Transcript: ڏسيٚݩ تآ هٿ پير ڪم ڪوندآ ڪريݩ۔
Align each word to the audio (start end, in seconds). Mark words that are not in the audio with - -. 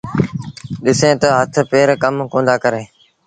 ڏسيٚݩ 0.83 1.19
تآ 1.21 1.29
هٿ 1.39 1.53
پير 1.71 1.87
ڪم 2.03 2.15
ڪوندآ 2.31 2.55
ڪريݩ۔ 2.63 2.87